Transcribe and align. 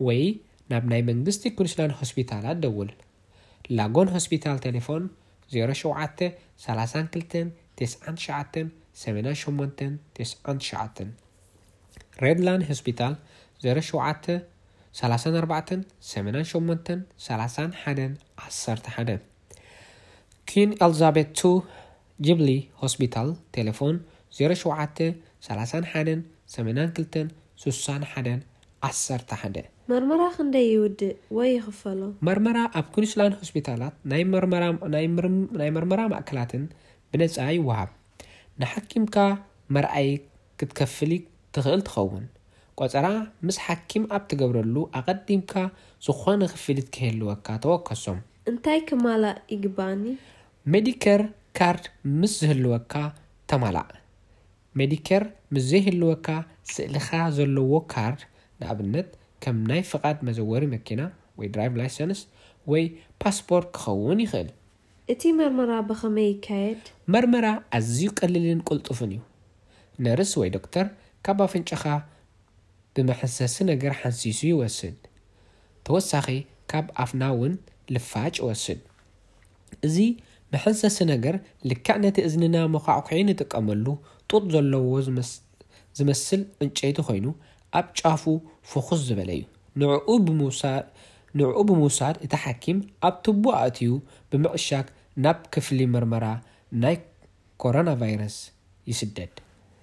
وي 0.00 0.36
نبني 0.70 1.02
من 1.02 1.24
دستي 1.24 1.50
كونسلان 1.50 1.90
هوسبيتالات 1.90 2.56
دول 2.56 2.92
lagon 3.70 4.08
hosital 4.12 4.58
teleon 4.60 5.10
redland 12.22 12.62
hs 12.68 12.82
a 18.88 19.20
qen 20.46 20.70
lzabet 20.90 21.42
jibli 22.26 22.58
hstal 22.80 23.30
teleo 23.52 24.72
a 27.88 29.18
rta 29.18 29.73
መርመራ 29.90 30.20
ክንደይ 30.34 30.66
ይውድእ 30.72 31.10
ወይ 31.36 31.48
ይኽፈሎ 31.54 31.98
መርመራ 32.26 32.58
ኣብ 32.78 32.86
ኩንስላን 32.94 33.34
ሆስፒታላት 33.40 33.94
ናይ 34.10 34.22
መርመራ 35.76 36.00
ማእከላትን 36.12 36.62
ብነፃ 37.10 37.34
ይወሃብ 37.56 37.90
ንሓኪምካ 38.62 39.16
መርኣይ 39.76 40.08
ክትከፍል 40.60 41.12
ትኽእል 41.56 41.82
ትኸውን 41.88 42.22
ቆፀራ 42.80 43.08
ምስ 43.48 43.56
ሓኪም 43.64 44.04
ኣብ 44.18 44.22
ትገብረሉ 44.30 44.76
ኣቐዲምካ 45.00 45.52
ዝኾነ 46.06 46.40
ክፍሊት 46.54 46.88
ክህልወካ 46.96 47.46
ተወከሶም 47.66 48.18
እንታይ 48.52 48.80
ክማላእ 48.90 49.36
ይግባኣኒ 49.54 50.04
ሜዲከር 50.76 51.22
ካርድ 51.60 51.84
ምስ 52.20 52.32
ዝህልወካ 52.44 52.92
ተማላእ 53.52 53.88
ሜዲከር 54.82 55.26
ምስ 55.54 55.66
ዘይህልወካ 55.72 56.28
ስእልኻ 56.74 57.10
ዘለዎ 57.38 57.74
ካርድ 57.92 58.22
ንኣብነት 58.62 59.10
ከም 59.44 59.56
ናይ 59.70 59.80
ፍቓድ 59.88 60.18
መዘወሪ 60.26 60.64
መኪና 60.74 61.00
ወይ 61.38 61.48
ድራይቭ 61.54 61.74
ላይሰንስ 61.80 62.20
ወይ 62.72 62.84
ፓስፖርት 63.22 63.66
ክኸውን 63.78 64.18
ይኽእል 64.24 64.48
እቲ 65.12 65.22
መር 65.38 65.70
ብኸመይ 65.88 66.28
ይካ 66.32 66.46
መርመራ 67.14 67.46
ኣዝዩ 67.78 68.00
ቀሊልን 68.18 68.60
ቁልጡፍን 68.68 69.10
እዩ 69.16 69.20
ነርስ 70.04 70.32
ወይ 70.40 70.50
ዶክተር 70.56 70.86
ካብ 71.26 71.38
ኣፍንጨኻ 71.46 71.82
ብመሐንሰሲ 72.96 73.56
ነገር 73.72 73.92
ሓንሲሱ 74.00 74.40
ይወስድ 74.52 74.96
ተወሳኺ 75.88 76.26
ካብ 76.72 76.86
ኣፍና 77.04 77.22
እውን 77.36 77.54
ልፋጭ 77.94 78.34
ይወስድ 78.42 78.80
እዚ 79.88 79.96
መሐንሰሲ 80.54 80.98
ነገር 81.14 81.34
ልካዕ 81.68 81.96
ነቲ 82.04 82.16
እዝንና 82.28 82.56
ሞካዕ 82.74 83.00
ኩዒ 83.08 83.20
ንጥቀመሉ 83.30 83.86
ጡጥ 84.30 84.42
ዘለዎ 84.54 84.90
ዝመስል 85.98 86.40
ዕንጨይቲ 86.64 86.98
ኮይኑ 87.08 87.26
ኣብ 87.78 87.86
ጫፉ 88.00 88.24
ፍኹስ 88.70 89.00
ዝበለ 89.08 89.30
እዩ 89.36 89.44
ንዕኡ 91.38 91.64
ብምውሳድ 91.68 92.16
እቲ 92.26 92.32
ሓኪም 92.42 92.78
ኣብ 93.06 93.14
ትቦ 93.24 93.44
ኣእትዩ 93.60 93.92
ብምዕሻግ 94.32 94.86
ናብ 95.24 95.38
ክፍሊ 95.54 95.78
ምርመራ 95.94 96.26
ናይ 96.82 96.96
ኮሮና 97.62 97.90
ቫይረስ 98.02 98.36
ይስደድ 98.90 99.32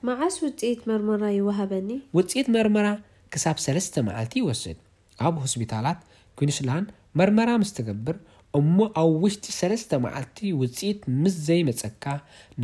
መዓስ 0.07 0.35
ውፅኢት 0.45 0.79
መርመራ 0.89 1.23
ይወሃበኒ 1.39 1.89
ውፅኢት 2.17 2.47
መርመራ 2.55 2.87
ክሳብ 3.33 3.57
ሰለስተ 3.65 3.93
መዓልቲ 4.07 4.33
ይወስድ 4.41 4.79
ኣብ 5.27 5.35
ሆስፒታላት 5.43 5.99
ኩንስላንድ 6.39 6.87
መርመራ 7.21 7.49
ምስ 7.63 7.71
ትገብር 7.77 8.17
እሞ 8.59 8.77
ኣብ 9.01 9.11
ውሽጢ 9.25 9.45
ሰለስተ 9.59 9.91
መዓልቲ 10.05 10.39
ውፅኢት 10.61 11.01
ምስ 11.21 11.35
ዘይመፀካ 11.49 12.05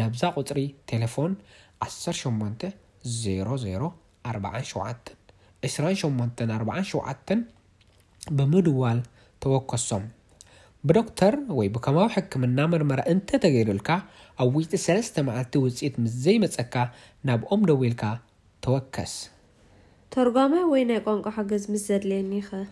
ናብዛ 0.02 0.24
ቁፅሪ 0.40 0.62
ቴሌፎን 0.92 1.36
1800 1.92 2.74
0047 3.22 5.16
عشرين 5.64 5.96
شمانتن 5.96 6.52
أربعان 6.52 6.84
شوعتن 6.84 7.44
بمدوال 8.32 9.04
توقع 9.42 9.78
سوم 9.78 10.10
بدكتر 10.84 11.40
وي 11.50 11.68
بكماو 11.70 12.10
حكم 12.10 12.44
النامر 12.44 12.84
مرا 12.84 13.08
انت 13.12 13.36
تغير 13.36 13.72
الكا 13.72 14.02
أو 14.40 14.58
ويت 14.58 14.76
سلسة 14.76 15.22
مع 15.22 15.42
التوزيت 15.42 16.00
مزي 16.00 16.40
متسكا 16.40 16.92
ناب 17.24 17.46
أم 17.54 17.62
دويلكا 17.66 18.20
توكس 18.62 19.30
ترجمة 20.12 20.70
وين 20.72 20.90
يكون 20.90 21.32
حجز 21.32 21.72
مزد 21.72 22.06
لينيخة 22.06 22.66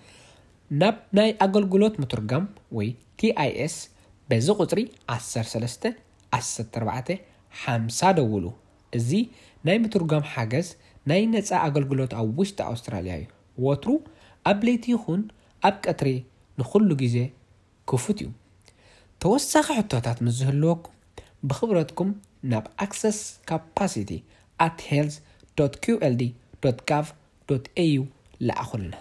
ناب 0.69 0.99
ناي 1.11 1.35
أقل 1.41 1.69
قلوت 1.69 1.99
مترجم 1.99 2.45
وي 2.71 2.95
تي 3.17 3.39
اي 3.39 3.65
اس 3.65 3.89
بزو 4.29 4.53
قطري 4.53 4.91
أسر 5.09 5.43
سلسة 5.43 5.93
أسر 6.33 6.63
تربعته 6.63 7.17
حمسا 7.51 8.11
دولو 8.11 8.51
ازي 8.95 9.27
ناي 9.65 9.79
مترجم 9.79 10.21
حجز 10.23 10.75
ናይ 11.09 11.23
ነፃ 11.33 11.49
ኣገልግሎት 11.65 12.11
ኣብ 12.19 12.27
ውሽጢ 12.39 12.59
ኣውስትራልያ 12.71 13.13
እዩ 13.21 13.25
ወትሩ 13.65 13.89
ኣብ 14.51 14.59
ለይቲ 14.67 14.85
ይኹን 14.95 15.21
ኣብ 15.69 15.75
ቀትሪ 15.85 16.09
ንኩሉ 16.59 16.89
ግዜ 17.03 17.17
ክፉት 17.91 18.19
እዩ 18.25 18.31
ተወሳኺ 19.23 19.67
ሕቶታት 19.79 20.17
ምስ 20.25 20.33
ዝህልወኩም 20.39 20.93
ብክብረትኩም 21.49 22.09
ናብ 22.53 22.65
አክሰስ 22.87 23.19
ካፓሲቲ 23.51 24.11
ኣት 24.67 24.79
ሄልዝ 24.89 25.15
qld 25.61 26.21
ጋv 26.89 27.07
au 27.85 28.01
ለኣኹሉና 28.47 28.95